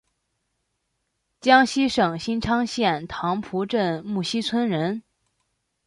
[1.41, 5.03] 江西省新昌县棠浦镇沐溪村人。